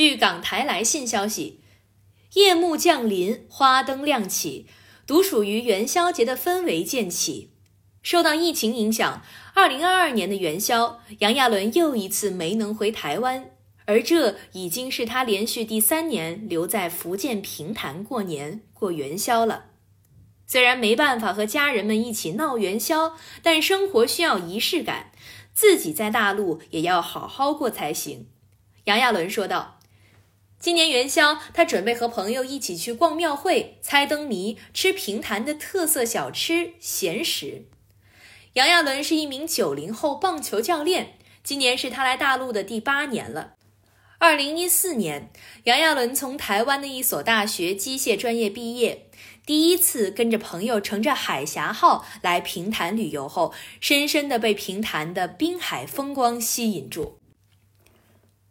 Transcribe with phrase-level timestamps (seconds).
[0.00, 1.60] 据港台来信消息，
[2.32, 4.66] 夜幕降临，花灯亮起，
[5.06, 7.50] 独属于元宵节的氛围渐起。
[8.02, 13.50] 受到疫情影响，二零二二年的元宵，杨亚伦又一次没能回台湾，
[13.84, 19.66] 而这已经是他连续第三年留在福建平潭过年过元宵了。
[20.46, 25.12] 虽然没办法和家人们一起闹元宵，但生活需要仪式感，
[25.52, 28.30] 自己在大陆也要好好过才行。
[28.84, 29.78] 杨亚伦说道
[30.60, 37.64] ：“今年元宵，他准备和朋友一起去逛庙会、猜灯谜、吃平潭的特色小吃咸食。”
[38.52, 43.54] 杨亚伦是一名九零后棒球教练，今年是他来大陆的第八年了。
[44.18, 45.32] 二零一四年，
[45.64, 49.06] 杨亚伦从台湾的一所大学机械专业毕业，
[49.46, 57.18] 第一次跟着朋友乘着海峡号来平潭旅游后，深深的被平潭的滨海风光吸引住。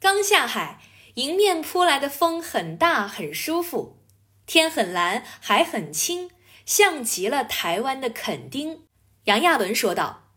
[0.00, 0.80] 刚下海，
[1.14, 3.98] 迎面扑来的风很大，很舒服，
[4.46, 6.30] 天很蓝，海很清，
[6.64, 8.82] 像极了台湾的垦丁。
[9.24, 10.28] 杨亚伦说道。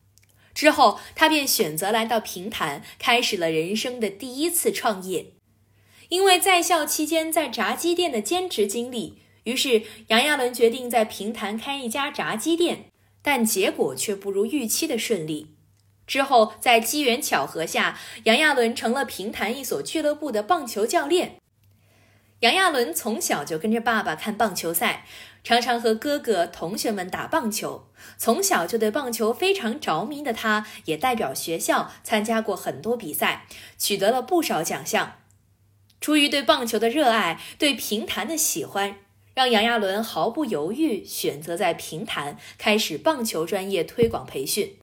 [0.53, 5.33] 之后，他便选择来到平潭，开始了人生的第一次创业。
[6.09, 12.85] 因为在校期间在炸鸡店的兼职经历，于是杨亚伦决定在平潭开一家炸鸡店，
[13.23, 15.55] 但结果却不如预期的顺利。
[16.05, 21.37] 之后，在机缘巧合下，杨亚伦成了平潭一所俱乐部的棒球教练。
[22.41, 25.05] 杨亚伦从小就跟着爸爸看棒球赛，
[25.45, 27.87] 常常和哥哥、同学们打棒球。
[28.17, 35.19] 从小就对棒球非常着迷的他，也代表学校参加过很多比赛，取得了不少奖项。
[36.01, 38.97] 出于对棒球的热爱，对平潭的喜欢，
[39.33, 44.75] 让杨亚伦毫不犹豫选择在平潭开始棒球专业推广培训。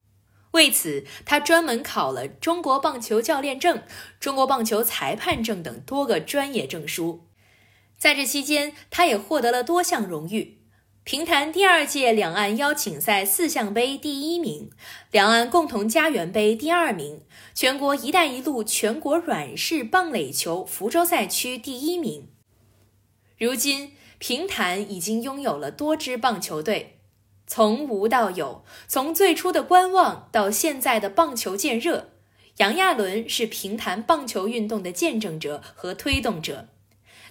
[0.52, 3.82] 为此，他专门考了中国棒球教练证、
[4.18, 7.26] 中国棒球裁判证等多个专业证书。
[7.96, 10.58] 在这期间，他也获得了多项荣誉：
[11.04, 14.70] 平潭第二届两岸邀请赛四项杯第一名，
[15.10, 17.22] 两岸共同家园杯第二名，
[17.54, 22.28] 全国“一带一路”全国软式棒垒球福州赛区第一名。
[23.38, 27.00] 如今，平潭已经拥有了多支棒球队，
[27.53, 32.11] 从无到有，从最初的观望到现在的棒球渐热，
[32.59, 36.69] 杨亚伦是平潭棒球运动的见证者和推动者。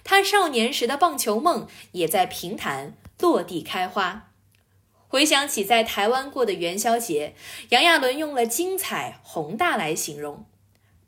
[0.04, 4.28] 他少年时的棒球梦也在平潭落地开花。
[5.08, 7.34] 回想起在台湾过的元宵节，
[7.70, 10.44] 杨亚伦用了“精彩宏大”来形容。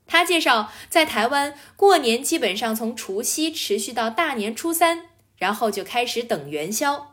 [0.07, 7.12] 他介绍，在台湾过年基本上从除夕持续到大年初三，然后就开始等元宵。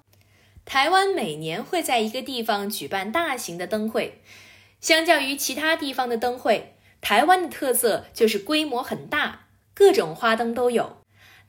[0.69, 4.21] 台湾每年会在一个地方举办大型的灯会，
[4.79, 10.97] 相较于其他地方的灯会，台湾的特色就是规模很大，各种花灯都有。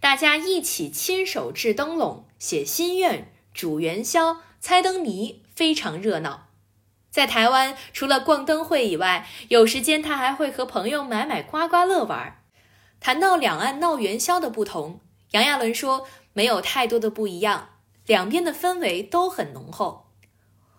[0.00, 6.46] 大家一起亲手制灯笼、写心愿、煮元宵、猜灯谜，非常热闹。
[7.10, 12.42] 在台湾，除了逛灯会以外，有时间他还会和朋友买买刮刮乐玩。
[12.98, 15.00] 谈到两岸闹元宵的不同，
[15.32, 17.68] 杨亚伦说没有太多的不一样，
[18.10, 20.10] 两边的氛围都很浓厚。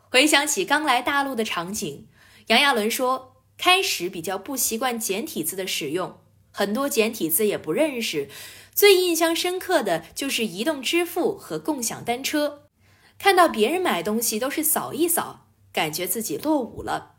[0.09, 2.09] 回想起刚来大陆的场景，
[2.47, 6.19] 杨亚伦说开始比较不习惯简体字的使用，
[6.51, 8.29] 很多简体字也不认识。
[8.75, 12.63] 最印象深刻的就是移动支付和共享单车，
[13.17, 17.13] 看到别人买东西都是扫一扫，感觉自己落伍了。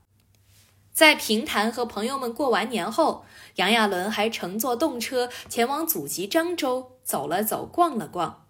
[0.93, 3.25] 在平潭和朋友们过完年后，
[3.55, 8.42] 杨亚伦还乘坐动车前往祖籍漳州走了走，逛了逛，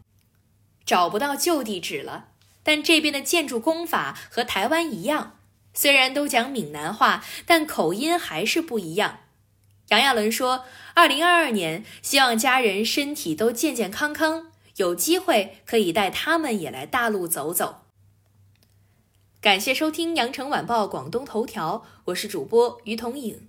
[0.85, 2.29] 找不到旧地址了。
[2.63, 5.39] 但这边的建筑工法和台湾一样，
[5.75, 9.19] 虽然都讲闽南话，但口音还是不一样。
[9.89, 17.81] 杨亚伦说：“二零二二年，希望家人身体都健健康康，有机会可以带他们也来大陆走走。”
[19.43, 23.49] 感谢收听《羊城晚报广东头条》，我是主播于彤颖。